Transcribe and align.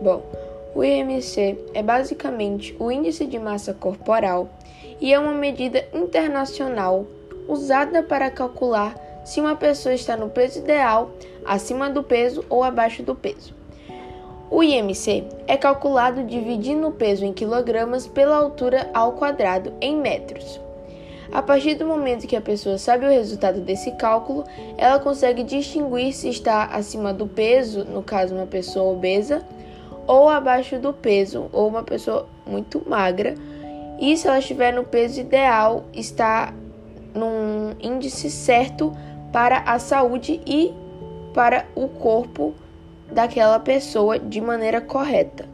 Bom, 0.00 0.22
o 0.74 0.82
IMC 0.82 1.56
é 1.72 1.82
basicamente 1.82 2.76
o 2.78 2.90
índice 2.90 3.26
de 3.26 3.38
massa 3.38 3.72
corporal 3.72 4.48
e 5.00 5.12
é 5.12 5.18
uma 5.18 5.32
medida 5.32 5.84
internacional 5.92 7.06
usada 7.48 8.02
para 8.02 8.30
calcular 8.30 8.94
se 9.24 9.40
uma 9.40 9.56
pessoa 9.56 9.94
está 9.94 10.16
no 10.16 10.28
peso 10.28 10.58
ideal, 10.58 11.10
acima 11.44 11.88
do 11.88 12.02
peso 12.02 12.44
ou 12.48 12.62
abaixo 12.62 13.02
do 13.02 13.14
peso. 13.14 13.54
O 14.50 14.62
IMC 14.62 15.24
é 15.46 15.56
calculado 15.56 16.22
dividindo 16.24 16.88
o 16.88 16.92
peso 16.92 17.24
em 17.24 17.32
quilogramas 17.32 18.06
pela 18.06 18.36
altura 18.36 18.90
ao 18.92 19.12
quadrado 19.12 19.72
em 19.80 19.96
metros. 19.96 20.60
A 21.32 21.42
partir 21.42 21.74
do 21.74 21.86
momento 21.86 22.26
que 22.26 22.36
a 22.36 22.40
pessoa 22.40 22.78
sabe 22.78 23.06
o 23.06 23.10
resultado 23.10 23.60
desse 23.60 23.90
cálculo, 23.92 24.44
ela 24.76 25.00
consegue 25.00 25.42
distinguir 25.42 26.12
se 26.12 26.28
está 26.28 26.64
acima 26.66 27.12
do 27.12 27.26
peso, 27.26 27.84
no 27.84 28.02
caso 28.02 28.34
uma 28.34 28.46
pessoa 28.46 28.92
obesa, 28.92 29.42
ou 30.06 30.28
abaixo 30.28 30.78
do 30.78 30.92
peso, 30.92 31.48
ou 31.52 31.68
uma 31.68 31.82
pessoa 31.82 32.26
muito 32.46 32.82
magra, 32.88 33.34
e 34.00 34.16
se 34.16 34.26
ela 34.26 34.38
estiver 34.38 34.72
no 34.72 34.84
peso 34.84 35.20
ideal, 35.20 35.84
está 35.92 36.52
num 37.14 37.74
índice 37.80 38.30
certo 38.30 38.92
para 39.32 39.58
a 39.58 39.78
saúde 39.78 40.40
e 40.46 40.74
para 41.32 41.66
o 41.74 41.88
corpo 41.88 42.54
daquela 43.10 43.58
pessoa 43.58 44.18
de 44.18 44.40
maneira 44.40 44.80
correta. 44.80 45.48